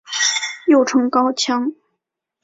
[0.65, 1.73] 又称高腔。